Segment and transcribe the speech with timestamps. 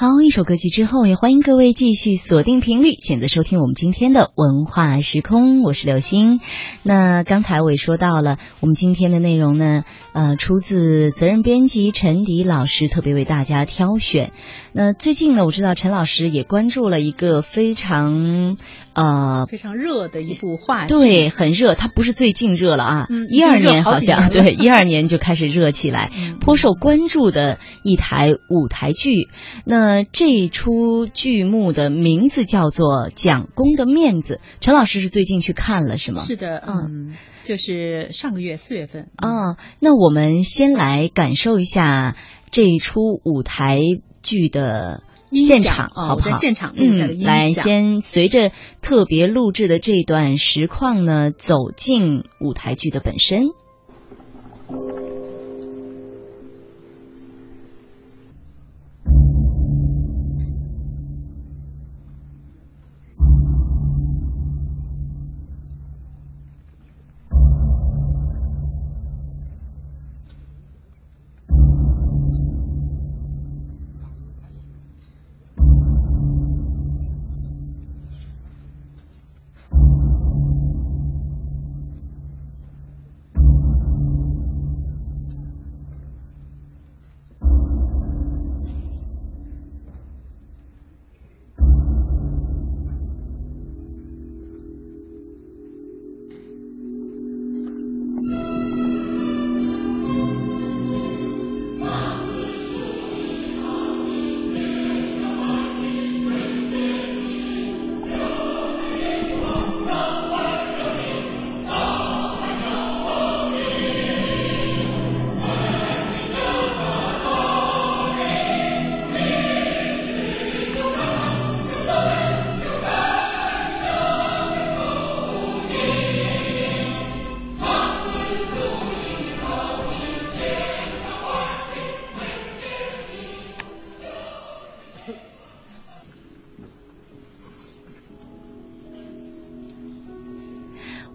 [0.00, 5.62] 好，一首歌曲之后，也欢迎各位继续锁定频率，选择收听我们今天的文化时空。
[5.62, 6.40] 我是刘星。
[6.82, 9.84] 那刚才我也说到了，我们今天的内容呢，
[10.14, 14.32] 呃，出自责任编辑陈迪老师特别为大家挑选。
[14.72, 18.56] 那最近呢，我知道陈老师也关注了一个非常
[18.94, 21.74] 呃非常热的一部话剧，对，很热。
[21.74, 26.10] 它不是最近热了啊，一二年好像对， 一二年就开始热起来，
[26.40, 29.28] 颇受关注的一台舞台剧。
[29.66, 34.40] 那呃，这出剧目的名字叫做《蒋公的面子》。
[34.60, 36.20] 陈老师是最近去看了是吗？
[36.20, 39.10] 是的，嗯，就是上个月四月份。
[39.16, 42.14] 啊，那我们先来感受一下
[42.52, 43.80] 这一出舞台
[44.22, 46.38] 剧的现场，好不好？
[46.38, 53.46] 现场嗯，来，先随着特别录制的这段实况呢，走进舞台剧的本身。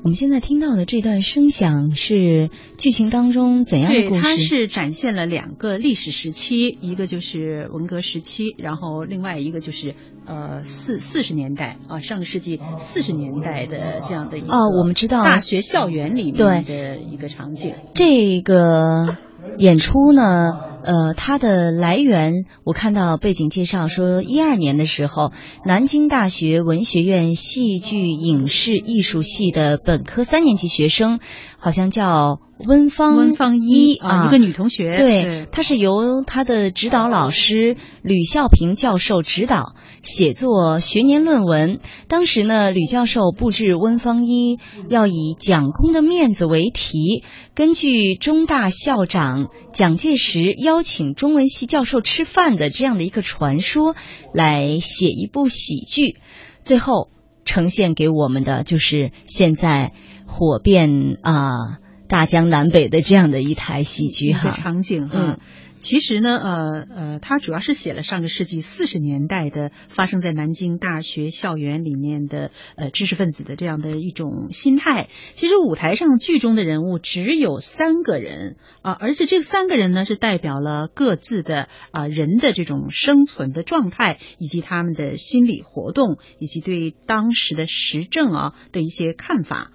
[0.05, 4.21] 我们现在听到的这段声响是剧情当中怎样的故事？
[4.21, 9.95] 对，它是展现了两个历史时期，一个就是文革时期，然后另外一个就是
[10.27, 17.73] 呃四四十年代啊，上个世纪四十年代的这样的一个哦，我们知道大学校园里面的一个场景。
[17.95, 19.17] 这个
[19.57, 20.74] 演出呢？
[20.85, 25.31] 呃，它的来源我看到背景介绍说，一二年的时候，
[25.65, 31.19] 南京大学文学院戏剧影视艺术系的本科三年级学生，
[31.57, 32.39] 好像叫。
[32.57, 41.79] 温芳温芳一啊，一个女同学，对，她是由她的指导老师吕孝平教授指导写作学年论文。
[42.07, 44.57] 当时呢，吕教授布置温芳一
[44.87, 53.95] 要以蒋公的面子为题，根据中大校长蒋介石邀请中文系教授吃饭的这样的一个传说
[54.33, 56.15] 来写一部喜剧，
[56.63, 57.09] 最后
[57.43, 59.91] 呈现给我们的就是现在
[60.25, 60.89] 火遍
[61.21, 61.79] 啊。
[62.07, 65.39] 大江南北的这样的一台喜剧哈场景哈，
[65.79, 75.09] 其实呢呃呃，它主要是写了上个世纪四十年代的发生在南京大学校园里面的呃知识分子的这样的一种心态。
[75.33, 89.71] 其实舞台上剧中的人物只有三个人啊，而且这三个人呢是代表了各自的啊人的这种生存的状态，以及他们的心理活动，以及对当时的时政啊的一些看法。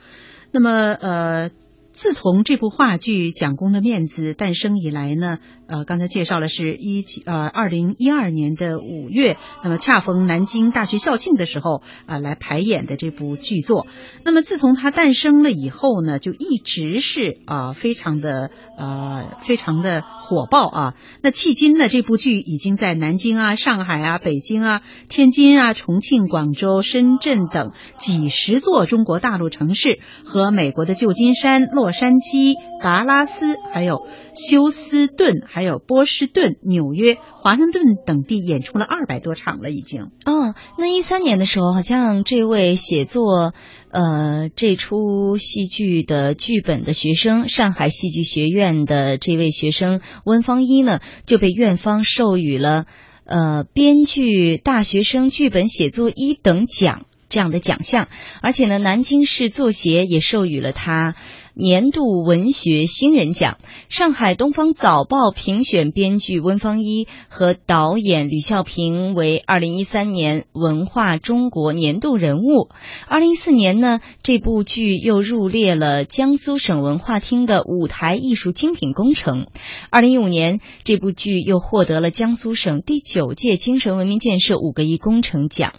[0.52, 1.50] 那么呃。
[2.00, 13.86] 自从这部话剧《蒋公的面子》诞生以来呢，呃，刚才介绍了是一七呃二零一二年的五月，那么恰逢南京大学校庆的时候啊，来排演的这部剧作。
[14.24, 20.94] 那么自从它诞生了以后呢，就一直是啊非常的呃非常的火爆啊。
[21.20, 24.80] 那迄今呢，这部剧已经在南京啊、上海啊、北京啊、
[25.10, 31.89] 天津啊、重庆、广州、深圳等几十座中国大陆城市和美国的旧金山洛。
[31.90, 34.06] 洛杉矶、达拉斯，还有
[34.36, 40.02] 休斯顿，还有波士顿、纽约、华盛顿等地演出了二百多场了，已经。
[40.24, 43.54] 哦，那一三年的时候，好像这位写作
[43.90, 52.84] 呃这出戏剧的剧本的学生，上海戏剧学院的这位学生温芳一呢，就被院方授予了
[53.24, 57.06] 呃编剧大学生剧本写作一等奖。
[57.32, 58.08] 这样的奖项，
[58.42, 61.14] 而且呢，南京市作协也授予了他，
[61.54, 63.58] 年度文学新人奖。
[63.88, 72.70] 上海东方早报评选编剧温芳一和导演吕孝平为二零一三年文化中国年度人物。
[73.06, 79.46] 二零一四年呢，这部剧又入列了江苏省文化厅的舞台艺术精品工程。
[79.90, 85.74] 二零一五年，这部剧又获得了江苏省第九届精神文明建设五个一工程奖。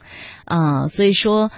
[0.46, 1.52] 啊，所以说。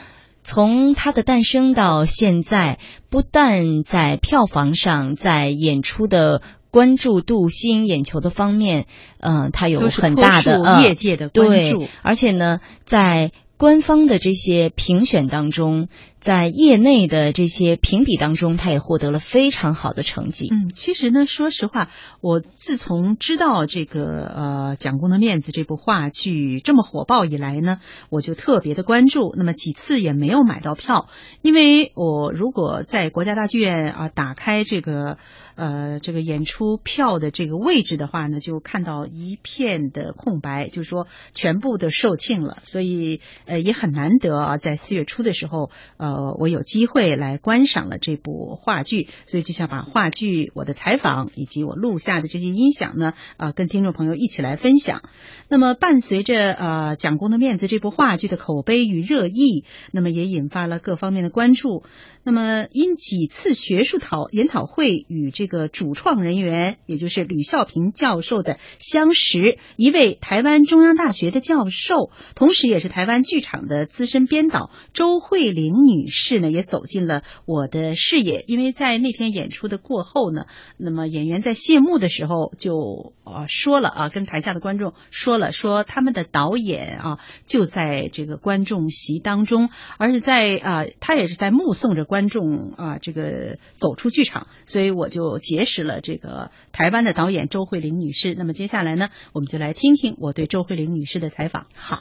[0.43, 2.79] 从它的诞生到现在，
[3.09, 8.85] 不但在票房上，在演出的关注度、吸引眼球的方面，
[9.19, 13.31] 嗯，它有很大的业界的关注，而且呢，在。
[13.55, 15.87] 官方的这些评选当中，
[16.23, 20.47] 在业内的这些评比当中，他也获得了非常好的成绩。
[20.49, 21.89] 嗯，其实呢，说实话，
[22.21, 29.33] 我自从知道这个呃《蒋公的面子》这部话剧这么火爆以来呢，我就特别的关注。
[29.35, 31.09] 那么几次也没有买到票，
[31.41, 35.17] 因为我如果在国家大剧院啊打开这个。
[35.55, 55.01] 呃，这个演出票的这个位置的话呢，就看到一片的空白，就是说全部的售罄了，所以呃也很难得啊，在四月初的时候，呃，呃我有机会来观赏了这部话剧，所以就想把话剧我的采访以及我录下的这些音响呢，啊，跟听众朋友一起来分享。
[55.49, 61.83] 那么伴随着呃蒋公的面子这部话剧的口碑与热议，那么也引发了各方面的关注。
[62.25, 78.43] 那么因几次学术讨研讨会与这个主创人员，也就是吕孝平教授的相识，一位台湾中央大学的教授，同时也是台湾剧场的资深编导周慧玲女女士呢，也走进了我的视野。
[78.47, 80.45] 因为在那天演出的过后呢，
[80.77, 95.39] 那么演员在谢幕的时候就啊说了啊，跟台下的观众说了，说他们的导演啊就在这个观众席当中，而且在啊他也是在目送着观众啊这个走出剧场，所以我就。
[95.43, 98.33] 结识了这个台湾的导演周慧玲女士。
[98.33, 101.65] 那么接下来呢，我们就来听听我对周慧玲女士的采访。
[101.75, 101.99] 好，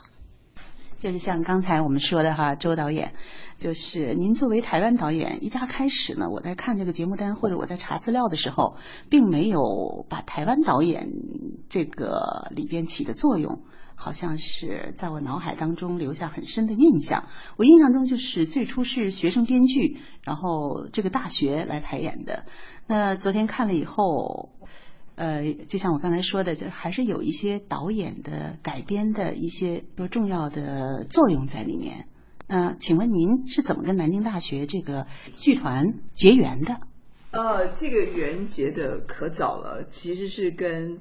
[1.03, 3.11] 就是像刚才我们说的哈，周导演，
[3.57, 8.77] 就是您作为台湾导演，一家开始呢，我在看这个节目单或者我在查资料的时候，
[9.09, 11.09] 并没有把台湾导演
[11.67, 13.63] 这个里边起的作用。
[13.95, 17.27] 好像是在我脑海当中留下很深的印象。
[17.57, 22.45] 我印象中就是最初是学生编剧，然后这个大学来排演的。
[22.87, 24.49] 那昨天看了以后，
[25.15, 32.07] 呃，就像我刚才说的，就还是有一些导演的改编的一些不重要的作用在里面。
[32.47, 36.77] 那请问您是怎么跟南京大学这个剧团结缘的？
[37.31, 40.99] 呃，这个缘结的可早了，其实是跟。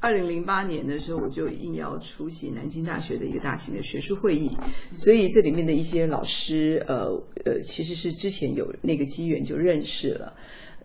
[0.00, 4.54] 二零零八年的时候，我就应邀出席南京大学的一个大型的学术会议，
[4.92, 7.06] 所以这里面的一些老师，呃
[7.46, 10.34] 呃，其实是之前有那个机缘就认识了。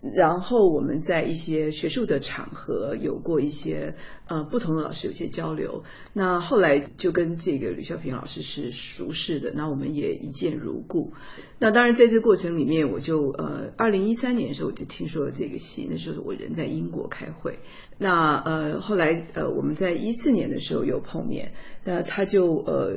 [0.02, 3.96] 然后我们在一些学术的场合有过一些
[4.28, 11.12] 呃不同的老师有些交流，那后来就跟这个吕孝平老师是熟识的，那我们也一见如故。
[11.58, 17.58] 那当然在这过程里面，我就呃二零一三年的时候我就听说了这个戏，那时候我人在英国开会，
[17.98, 21.52] 那呃后来呃我们在一四年的时候有碰面，
[21.84, 22.94] 那他就呃。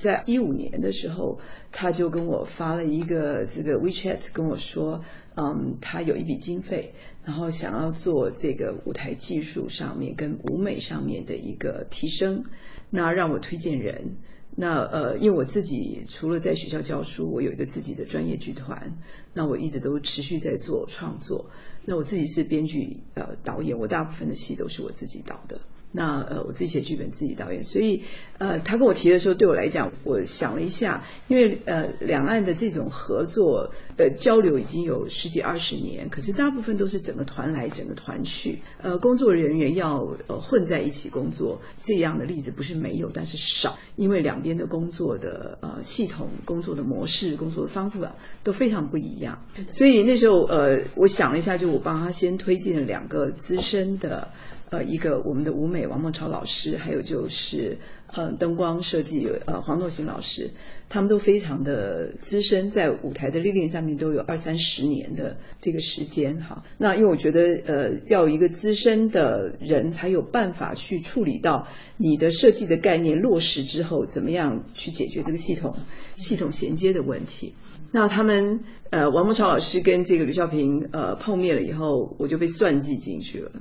[0.00, 5.04] 在一五年的时候，他就跟我发了一个这个 WeChat，跟我说，
[5.36, 6.94] 嗯，他有一笔经费，
[7.24, 12.44] 然后想要做这个舞台技术上面跟舞美上面的一个提升，
[12.88, 14.16] 那让我推荐人。
[14.56, 18.98] 那呃，因为我自己除了在学校教书，我有一个自己的专业剧团，
[19.32, 21.50] 那我一直都持续在做创作。
[21.84, 25.60] 那我自己是编剧呃导演，我大部分的戏都是我自己导的。
[25.92, 28.04] 那呃，我自己写剧本，自己导演，所以
[28.38, 54.28] 呃，他跟我提的时候，对我来讲，我想了一下，因为呃，两岸的这种合作的交流已经有十几二十年，可是大部分都是整个团来，整个团去，呃，工作人员要呃混在一起工作，这样的例子不是没有，但是少，因为两边的工作的呃系统、工作的模式、工作的方法都非常不一样，所以那时候呃，我想了一下，就我帮他先推荐了两个资深的。
[54.70, 60.52] 呃，一个我们的舞美王梦超老师，还有就是呃灯光设计呃黄诺行老师，
[60.88, 66.62] 他们都非常的资深，在舞台的历练上面都有二三十年的这个时间哈。
[66.78, 75.76] 那因为我觉得呃要一个资深的人才有办法去处理到你的设计的概念落实之后，怎么样去解决这个系统
[76.14, 77.54] 系统衔接的问题。
[77.92, 83.52] 那他们呃，王梦超老师跟这个吕孝平呃碰面了以后，我就被算计进去了。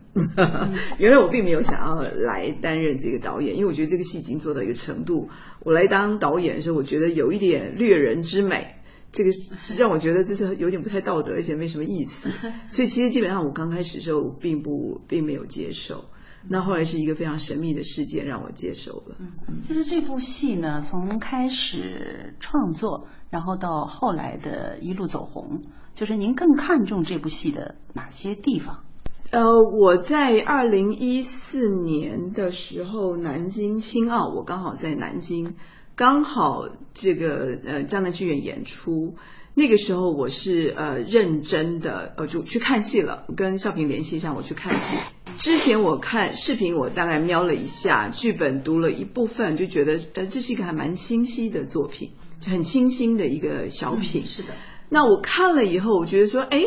[0.99, 5.29] 原来我并没有想要来担任这个导演，因为我觉得这个戏已经做到一个程度，
[5.63, 8.75] 我来当导演的时候，我觉得有一点掠人之美，
[9.11, 9.31] 这个
[9.77, 12.29] 让我觉得这是有点不太道德，而且没什么意思。
[12.67, 16.05] 所以其实基本上我刚开始的时候并不并没有接受。
[16.49, 19.15] 那后来是一个非常神秘的事件让我接受了。
[19.19, 25.61] 嗯，其实这部戏呢，从开始创作，然后到后来的一路走红，
[25.93, 28.83] 就是您更看重这部戏的哪些地方？
[29.31, 29.43] 呃，
[29.79, 35.53] 我在二零一四年的时候，南京青奥，我刚好在南京，
[35.95, 39.15] 刚好这个呃江南剧院演出。
[39.53, 44.97] 那个时候我是呃认真的呃就去看戏了，跟少平联系上我去看戏。
[45.39, 54.25] 之前我看视频，我大概瞄了一下剧本，读了一部分，就觉得呃这是一个还蛮清晰的作品，就很清新的一个小品。
[54.25, 54.49] 是的。
[54.89, 56.61] 那我看了以后，我觉得说，哎，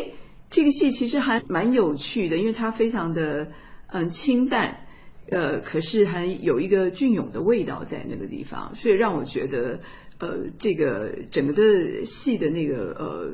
[0.49, 3.51] 这个戏其实还蛮有趣的，因为它非常的
[3.87, 4.87] 嗯清淡，
[5.29, 9.79] 呃，可是还有一个隽永的味道在那个地方，所以让我觉得。
[10.19, 13.31] 呃，这个整个的戏的那个呃，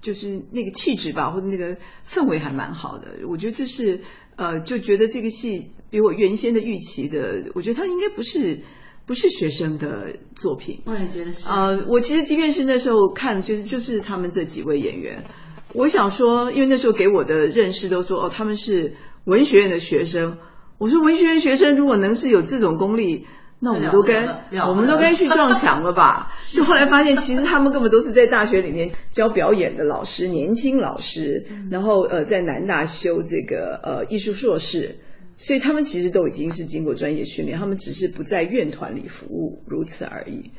[0.00, 1.76] 就是那个气质吧，或者那个
[2.08, 3.26] 氛围还蛮好的。
[3.28, 4.00] 我觉得这是
[4.36, 8.60] 呃，就觉得这个戏比我原先的预期的，我觉得它应该不是
[9.06, 10.80] 不是学生的作品。
[10.86, 11.48] 我也觉得是。
[11.48, 15.24] 呃，我其实即便是那时候看，就是就是他们这几位演员，
[15.72, 20.38] 我想说，因为那时候给我的认识都说，哦，他们是文学院的学生。
[20.78, 23.26] 我说文学院学生如果能是有这种功力。
[23.60, 24.26] 那我们都该，
[24.68, 26.32] 我们都该 去撞墙了吧？
[26.52, 34.96] 就后来发现，其实他们根本都是在大学里面教表演的老师，年轻老师，然后呃，在南大修这个呃艺术硕士，
[35.38, 40.50] 所以他们其实都已经是经过专业训练，他们只是不在院团里服务，如此而已。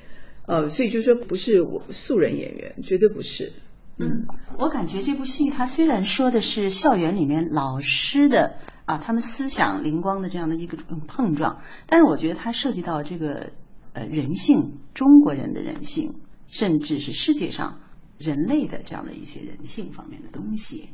[0.47, 3.53] 呃，所以就说不是我素人演员，绝对不是。
[3.99, 4.25] 嗯，
[4.57, 8.55] 我感觉这部戏它虽然说的是校园里面老师的。
[8.85, 10.77] 啊，他们思想灵光的这样的一个
[11.07, 13.51] 碰撞，但是我觉得它涉及到这个
[13.93, 16.15] 呃人性，中国人的人性，
[16.47, 17.79] 甚至是世界上
[18.19, 20.89] 人类的这样的一些人性方面的东西。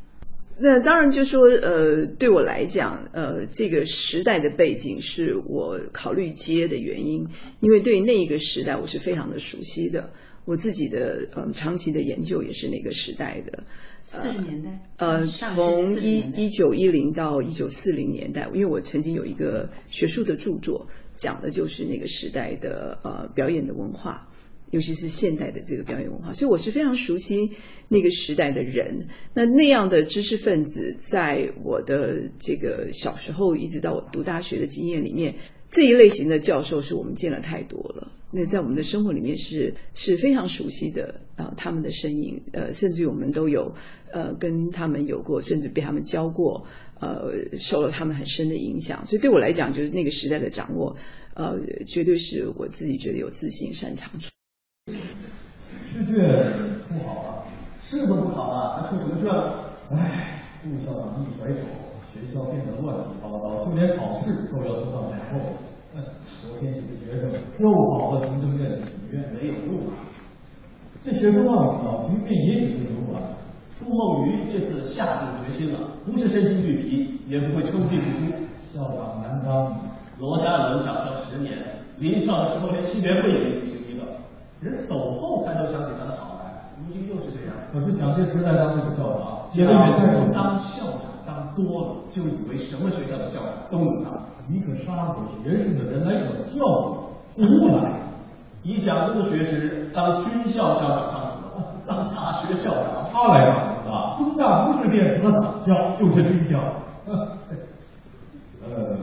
[0.58, 7.28] 那当然就说呃，对我来讲，呃，这个时代的背景是我考虑接的原因，
[7.60, 10.12] 因为对那一个时代我是非常的熟悉的，
[10.46, 13.64] 我自己的嗯长期的研究也是那个时代的。
[14.06, 24.30] 四十年代，呃，从一一九一零到一九四零年代，因为我曾经有一个学术的著作，讲的就是那个时代的呃表演的文化，
[24.70, 27.52] 尤其是现代的这个表演文化，所以我是非常熟悉
[27.88, 29.08] 那个时代的人。
[29.34, 35.36] 那那样的知识分子，在我的这个小时候一直到我读大学的经验里面。
[35.70, 43.76] 这一类型的教授是我们见了太多了，那在我们的生活里面是是非常熟悉的啊，他们的身影，呃，甚至于我们都有
[44.12, 46.66] 呃跟他们有过，甚至被他们教过，
[47.00, 49.06] 呃，受了他们很深的影响。
[49.06, 50.96] 所以对我来讲，就是那个时代的掌握，
[51.34, 54.10] 呃，绝对是我自己觉得有自信、擅长。
[55.92, 56.16] 试卷
[56.88, 57.44] 不好啊，
[57.84, 59.30] 试都不好啊，还出什么卷？
[59.92, 61.60] 唉，杜校长一甩手。
[62.14, 65.56] 学校变得乱七八糟，就连考试都要拖到年后。
[66.40, 69.94] 昨天几个学生又跑到行政院的体院，没有用啊。
[71.04, 73.20] 这学生报名了，明天也许就用了。
[73.78, 78.32] 朱梦雨这次下定决心了，不是身心俱疲，也不会抽筋不出。
[78.72, 79.76] 校长难当，
[80.20, 81.58] 罗家伦掌校十年，
[81.98, 84.06] 临校的时候连七别会也没举行一个，
[84.62, 87.56] 人走后才都想起他的好来，如今又是这样。
[87.74, 91.11] 可是蒋介石在当这个校长，蒋介石当校长。
[91.56, 94.12] 多了，就以为什么学校的校长都能当。
[94.50, 96.56] 一个杀过学生的人来管教
[97.38, 98.00] 育，不来。
[98.64, 104.18] 以蒋公的学识，当军校校长上可，当大学校长他来当啊！
[104.18, 106.60] 中大不是变成了党校，就是军校。
[107.06, 108.98] 呃，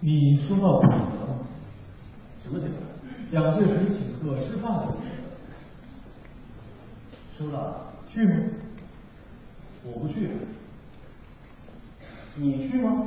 [0.00, 1.32] 你说到品德吗？
[2.42, 2.76] 什么品德？
[3.30, 5.02] 蒋介石请客吃饭的品
[7.38, 7.44] 德。
[7.44, 7.56] 说了，
[8.08, 8.32] 去吗？
[9.84, 10.28] 我不去，
[12.36, 13.04] 你去吗？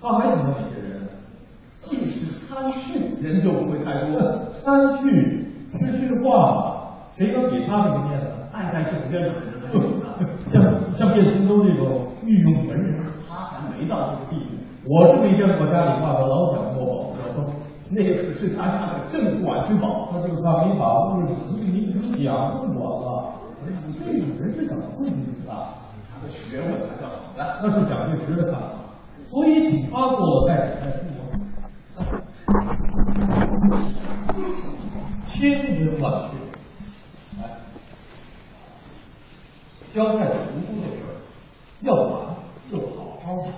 [0.00, 1.08] 他还请了哪些人？
[1.76, 4.20] 即使参叙，人就不会太多。
[4.52, 8.26] 参叙是句话，谁能给他这个面子？
[8.52, 10.04] 爱在酒店的人都有的，
[10.44, 14.50] 像像卞从周这种御用文人，他还没到这个地步。
[14.84, 17.14] 我是没见过家里挂个老蒋国宝，
[17.90, 20.10] 那可是他家的镇馆之宝。
[20.12, 23.32] 他就是他没把物质一民之讲不管了。
[23.64, 23.68] 这
[24.18, 25.14] 种人是怎么混进
[25.46, 25.50] 的？
[26.12, 28.66] 他的学问还叫好的，那是蒋介石的看法。
[29.24, 30.98] 所以请他做代理代书
[35.24, 36.30] 千真万确。
[37.40, 37.42] 来，
[39.92, 41.08] 教太子读书这事儿，
[41.82, 42.12] 要难
[42.70, 43.48] 就好好难，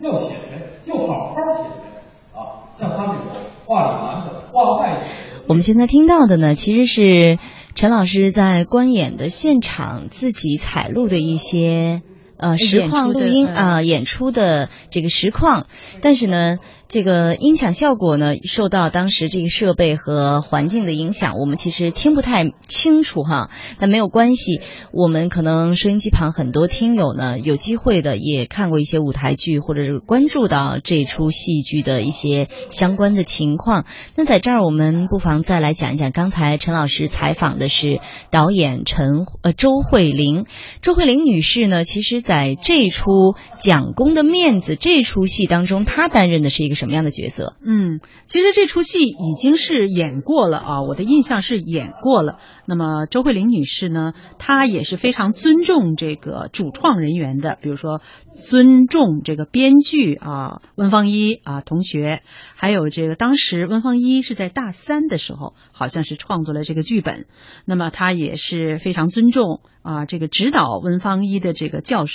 [0.00, 0.52] 要显摆
[0.84, 2.66] 就好好显摆啊！
[2.78, 3.24] 像他这种
[3.66, 5.00] 话里瞒着、话外。
[5.48, 7.38] 我们现在听到的呢，其实是
[7.74, 12.02] 陈老师在观演的现场自己采录的一些
[12.50, 15.66] 呃实况录音啊、演出的这个实况，
[16.00, 16.58] 但是呢。
[16.86, 23.50] 这个音响效果呢，受到当时这个设备和环境的影响，我们其实听不太清楚哈。
[23.80, 24.60] 那没有关系，
[24.92, 33.86] 我们可能收音机旁很多听友呢，有机会的也看过一些舞台剧，或者是关注到这出戏剧的一些相关的情况。
[34.14, 37.98] 那在这儿，我们不妨再来讲一讲，刚才陈老师采访的是
[38.30, 40.44] 导演陈呃周慧玲。
[40.80, 43.12] 周慧玲女士呢，其实在在这出
[43.60, 47.54] 《蒋公的面子》这出戏当中，她担任的是一个什么样的角色？
[47.64, 52.38] 嗯，其实这出戏已经是演过了啊，我的印象是演过了。
[52.66, 58.00] 那么周慧玲女士呢，她也是非常尊重这个主创人员的，比如说
[58.32, 62.22] 尊重这个编剧啊，温芳一啊同学，
[62.56, 67.26] 还有这个当时温芳一是在大三的时候，好像是创作了这个剧本，
[67.64, 72.13] 那么她也是非常尊重啊这个指导温芳一的这个教授。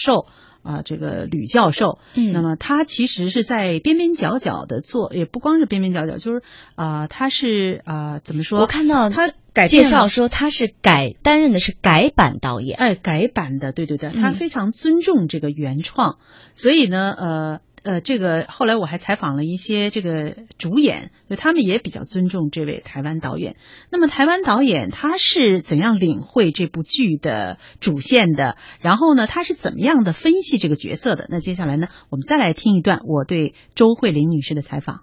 [0.62, 6.44] 啊，这个吕教授，嗯，那么他其实是在边边角角的做，也不光是边边角角，就是
[6.75, 8.60] 啊，他是啊，怎么说？
[8.60, 16.18] 我看到他改介绍说他是改担任的是改版导演，哎，改版的，对对对，他非常尊重这个原创，
[16.56, 17.62] 所以呢，呃。
[17.89, 23.55] 呃，这个后来我还采访了一些这个主演，就他们也比较尊重这位台湾导演。
[23.89, 28.58] 那么台湾导演他是怎样领会这部剧的主线的？
[28.79, 31.25] 然后呢，他是怎么样的分析这个角色的？
[31.31, 35.01] 那接下来呢，我们再来听一段我对周慧玲女士的采访。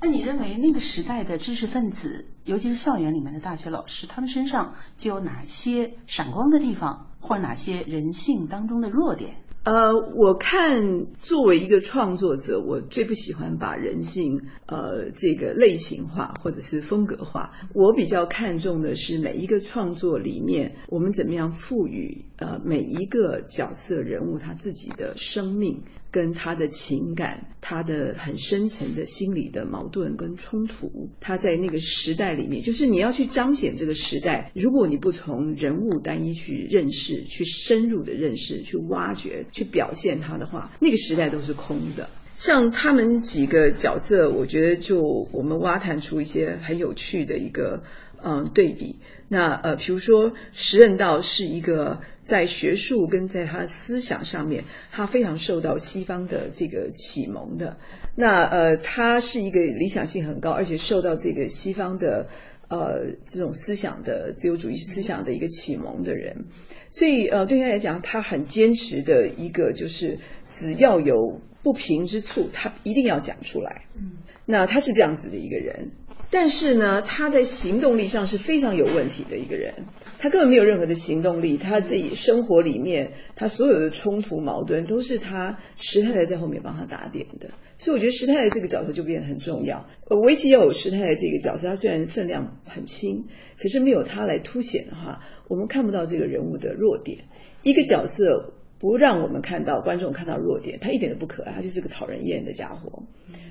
[0.00, 9.38] 那你认为那个时代的知识分子，尤其是校园里面的大学老师，他们身上就有哪些闪光的地方，或者哪些人性当中的弱点？
[9.66, 17.50] 呃，我看作为一个创作者，我最不喜欢把人性呃这个类型化或者是风格化。
[17.74, 25.82] 我比较看重的是每一个创作里面，我们怎么样赋予呃每一个角色人物他自己的生命。
[26.16, 34.50] 跟他的情感，他的很深层的心理的矛盾跟冲突，他在那个时代里面，就是你要去彰显这个时代。
[34.54, 42.08] 如果你不从人物单一去认识、去深入的认识、去挖掘、去表现他的话，那个时代都是空的。
[42.34, 47.82] 像他们几个角色，我觉得就我们挖探出一些很有趣的一个
[48.22, 49.00] 嗯对比。
[49.28, 52.00] 那呃，比如说石任道是一个。
[52.26, 57.78] 在学术跟在他思想上面，他非常受到西方的这个启蒙的。
[58.16, 62.28] 那呃，他是一个理想性很高，而且受到这个西方的
[62.68, 66.46] 呃这种思想的自由主义思想的一个启蒙的人。
[66.90, 70.18] 所以呃，对他来讲，他很坚持的一个就是，
[70.52, 73.86] 只要有不平之处，他一定要讲出来。
[73.94, 75.90] 嗯，那他是这样子的一个人。
[76.30, 79.86] 但是呢，他在行动力上是非常有问题的一个人。
[80.18, 87.50] 他根本没有任何的行动力，他自己生活里面，他所有的冲突矛盾都是他石太太在后面帮他打点的。
[87.78, 89.86] 所以我觉得石太太这个角色就变得很重要。
[90.08, 93.26] 呃，围棋要有石太太这个角色，他虽然分量很轻，
[93.60, 97.24] 可是没有他来凸显的话，我们看不到这个人物的弱点。
[97.62, 103.04] 一个角色不让我们看到观众看到弱点，他一点都不可爱，他就是个讨人厌的家伙。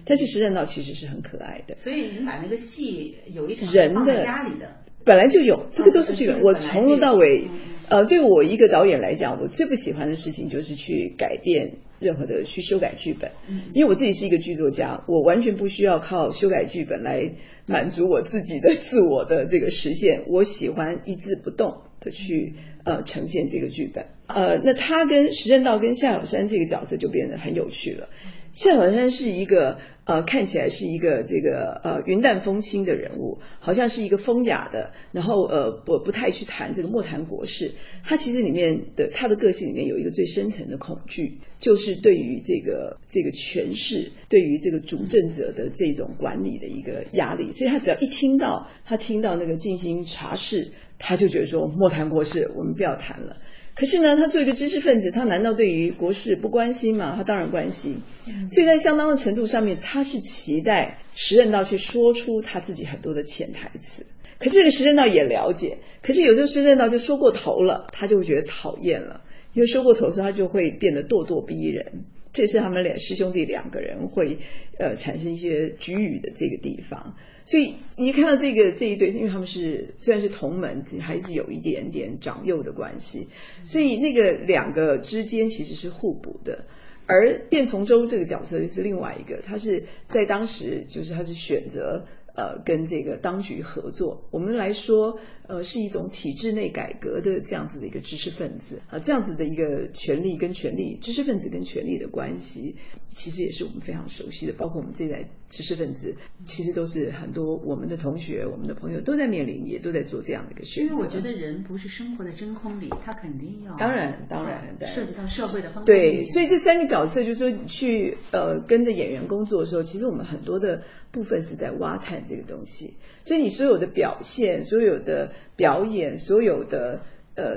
[0.06, 1.76] 但是石任道其实是很可爱的。
[1.78, 4.78] 所以你把那个戏有一场人的家里的。
[5.04, 6.42] 本来就有，这个都是剧本。
[6.42, 7.48] 我从头到尾，
[7.90, 13.32] 呃，对我一个导演来讲，我最不喜欢的事情就是去改变任何的去修改剧本。
[13.76, 17.34] 因为我自己是一个剧作家，我完全不需要靠修改剧本来
[17.68, 20.24] 满足我自己的自我的这个实现。
[20.28, 22.54] 我喜欢一字不动的去
[22.86, 24.06] 呃呈现这个剧本。
[24.28, 28.10] 呃，那他跟石正道跟夏小山这个角色就变得很有趣了。
[28.54, 37.74] 夏小山是一个呃看起来是一个这个呃云淡风轻的人物，好像是一个风雅的，然后呃不不太去谈这个莫谈国事。
[38.04, 47.52] 他其实里面的他的个性里面有一个最深层的恐惧，就是对于这个这个权势，对于这个主政者的这种管理的一个压力。
[47.52, 53.38] 所以他只要一听到他听到那个进行查事，他就觉得说莫谈国事，我们不要谈了。
[53.76, 57.14] 可是呢，他作为一个知识分子，他难道对于国事不关心吗？
[57.18, 58.02] 他当然关心。
[58.48, 64.06] 所以在相当的程度上面，他是期待时任道去说出他自己很多的潜台词。
[64.40, 69.22] 可是这个时任道也了解，可是有时候时任道就说过头了，他就会觉得讨厌了，
[69.54, 72.06] 因为说过头时候他就会变得咄咄逼人。
[72.32, 74.40] 这是他们俩师兄弟两个人会
[74.78, 77.16] 呃产生一些局语的这个地方。
[77.46, 83.30] 所以你看到这个这一对，因为他们是虽然是同门，还是有一点点长幼的关系，
[83.64, 86.66] 所以那个两个之间其实是互补的。
[87.08, 94.28] 而卞从周这个角色是另外一个，他是在当时就是他是选择呃跟这个当局合作。
[94.32, 102.76] 我们来说，呃是一种体制内改革的这样子的一个知识分子啊，这样子的一个权力跟权力，知识分子跟权力的关系，
[103.10, 104.54] 其实也是我们非常熟悉的。
[104.54, 110.94] 包括我们这一代知识分子，其实都是很多我们的同学、我们的朋友都在面临，也都在做这样的一个选择。
[110.94, 115.86] 因为我觉得人不是生活在真空里，他肯定要当然当然涉及到社会的方面。
[115.86, 122.96] 对，所以这三个角色就是说，你去呃跟着演员工作的时候，其实我们很多的部分是在挖探这个东西。
[123.24, 127.02] 所以你所有的表现、所有的表演、所有的
[127.36, 127.56] 呃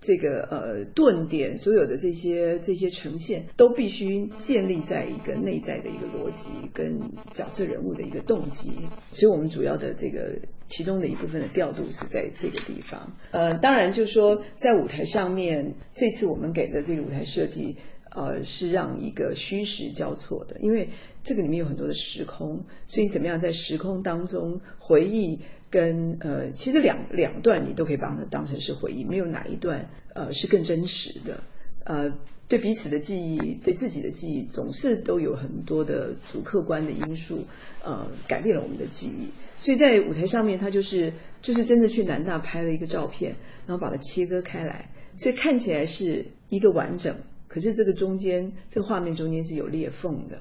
[0.00, 6.98] 这个呃顿点、所有的这些这些呈现，都必须建立在一个内在的一个逻辑跟
[7.32, 8.72] 角色人物的一个动机。
[9.12, 13.16] 所以我们主要的这个其中的一部分的调度是在这个地方。
[13.30, 17.76] 呃，当然就是说在舞台上面，这次我们给的这个舞台设计。
[18.12, 20.88] 呃，是让一个虚实交错的，因为
[21.22, 25.38] 这个里面有很多的时空，所以怎么样在时空当中回忆
[25.70, 31.42] 跟呃，其实两两段你都可以把它当成是回忆，没有哪一段呃是更真实的。
[31.84, 32.12] 呃，
[32.48, 37.46] 对彼此的记忆，对自己的记忆，总是都有很多的主客观的因素，
[37.84, 39.28] 呃，改变了我们的记忆。
[39.58, 47.16] 所以在舞台上面，他就是就是真的去南大拍了一个照片，然后把它切割开来，所以看起来是一个完整。
[47.48, 50.40] 可是这个中间，这个画面中间是有裂缝的，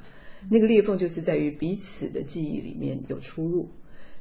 [0.52, 3.70] 那个裂缝就是在于彼此的记忆里面有出入，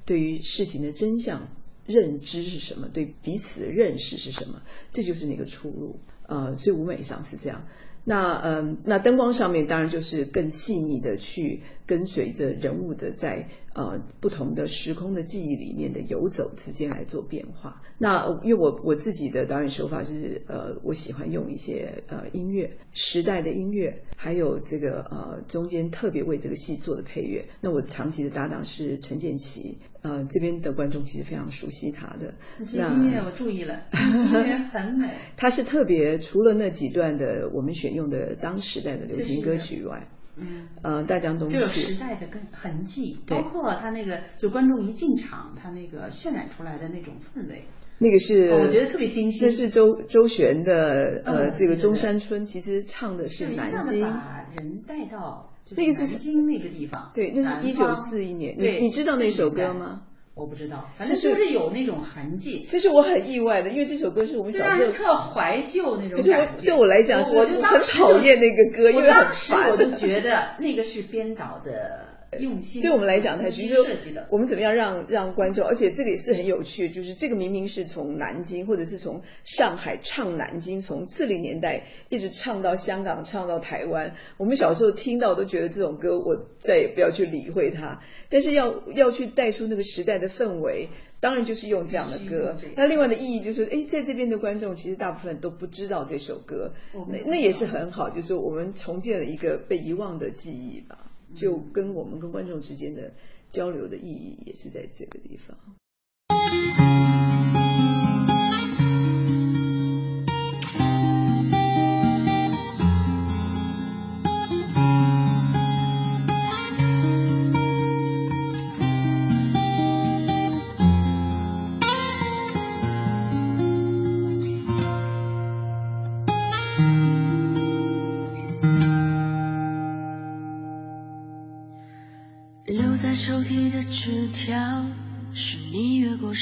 [0.09, 1.49] 对于事情的真相
[1.87, 6.01] 认知是什么，对彼此的认识是什么，这就是那个出入。
[6.23, 7.67] 呃，所以舞美上是这样。
[8.05, 17.81] 那嗯，那灯光上面当然就是更细腻的去跟随着人物的在呃不同的时空的记忆里面的游走之间来做变化。
[17.97, 27.45] 那因为我我自己的导演手法就是呃我喜欢用一些呃音乐时代的音乐，还有这个呃中间特别为这个戏做的配乐。
[27.61, 32.35] 那我长期的搭档是陈建奇，呃这边的观众其实非常熟悉他的。
[32.75, 35.09] 那音乐我注意了，音乐很美。
[35.37, 40.09] 他是特别除了那几段的我们选用的当时代的流行歌曲以外。
[40.39, 47.65] 嗯，呃，大江东去就有时代的跟痕迹，包括他那个，就观众一进场，他那个渲染出来的那种氛围，
[47.99, 49.49] 那个是我觉得特别精心。
[49.49, 60.03] 这是周周璇的呃，这个中山春，其实唱的是南京，把人带到那个是南京那个地方，对，那是一九四一年，你你知道那首歌吗？
[60.39, 62.65] 我不知道，反正就是有那种痕迹。
[62.69, 69.71] 其实我很意外的，因为这首歌是我们小时候特怀旧那种可是我对我来讲，我就很讨厌那个歌，因为很烦。
[69.71, 72.18] 我就觉得那个是编导的。
[72.39, 74.27] 用心，对我们来讲，它是说的。
[74.31, 84.15] 我们怎么样让让观众，而且这个也是很有趣，就是这个明明是从南京或者是从上海唱南京，从四零年代一直唱到香港，唱到台湾。
[84.37, 88.01] 我们小时候听到都觉得这种歌，我再也不要去理会它。
[88.29, 92.57] 但是要要去带出那个时代的氛围，当然就是用这样的歌。
[92.77, 96.73] 那另外的意义就是，哎，在这边的观众其实大部分都不知道这首歌，
[97.09, 101.08] 那那也是很好，就是我们重建了一个被遗忘的记忆吧。
[101.35, 103.13] 就跟我们跟观众之间的
[103.51, 105.57] 交流的意义也是在这个地方。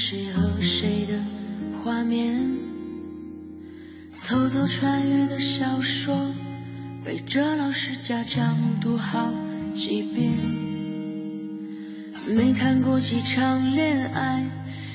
[0.08, 1.20] 谁和谁的
[1.82, 2.48] 画面，
[4.24, 6.32] 偷偷穿越的小说，
[7.04, 9.34] 背着老师家长读好
[9.74, 10.30] 几遍，
[12.28, 14.48] 没谈过几场恋爱，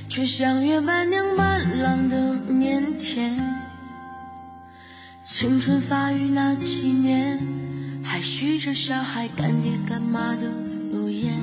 [0.08, 3.34] 却像约伴娘伴郎的腼腆。
[5.26, 10.50] 青春发育那几年，还许着小孩干爹干妈的
[10.90, 11.34] 诺言。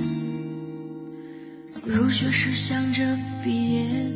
[1.84, 4.12] 入学时想着毕业，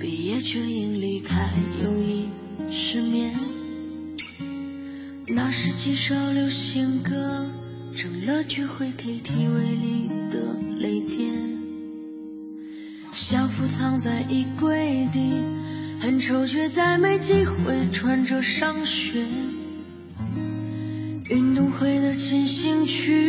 [0.00, 1.50] 毕业却因离开
[1.84, 2.28] 友谊
[2.70, 3.34] 失眠。
[5.28, 7.46] 那时几首流行歌
[7.94, 11.58] 成了聚会 KTV 里的泪点，
[13.12, 15.42] 校服藏在衣柜底，
[16.00, 19.24] 很丑却再没机会穿着上学。
[21.30, 23.21] 运动会的进行曲，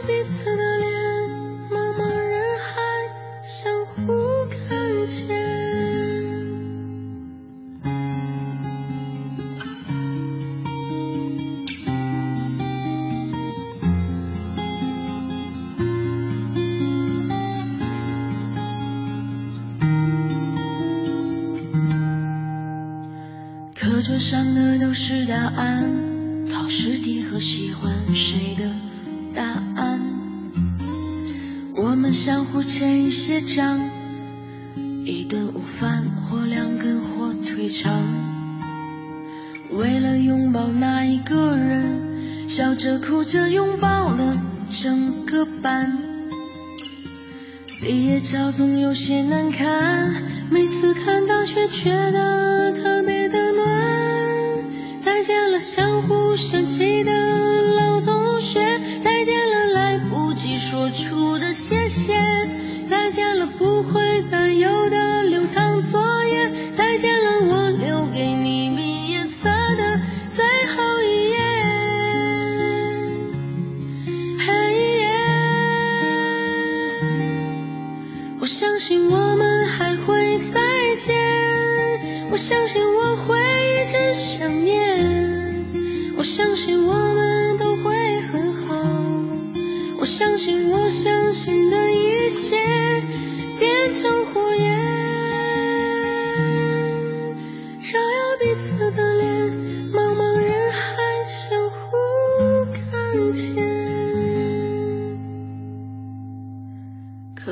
[0.00, 0.37] 照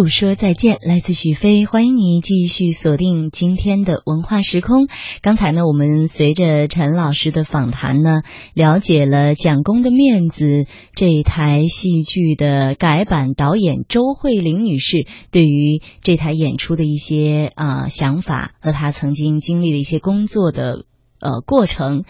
[0.00, 4.88] 不说再见，来自许飞，欢迎你继续锁定今天的文化时空。
[5.20, 8.22] 刚才呢，我们随着陈老师的访谈呢，
[8.54, 10.46] 了解了《蒋公的面子》
[10.94, 20.86] 这一台戏剧的改版导演周慧玲女士对于这台演出的一些啊、想法和她曾经经历的一些工作的
[21.20, 22.04] 呃过程。